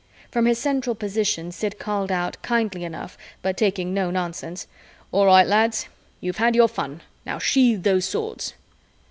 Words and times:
From 0.31 0.47
his 0.47 0.57
central 0.57 0.95
position, 0.95 1.51
Sid 1.51 1.77
called 1.77 2.11
out, 2.11 2.41
kindly 2.41 2.83
enough 2.83 3.19
but 3.43 3.55
taking 3.55 3.93
no 3.93 4.09
nonsense, 4.09 4.65
"All 5.11 5.27
right, 5.27 5.45
lads, 5.45 5.85
you've 6.21 6.37
had 6.37 6.55
your 6.55 6.67
fun. 6.67 7.01
Now 7.23 7.37
sheathe 7.37 7.83
those 7.83 8.05
swords." 8.05 8.55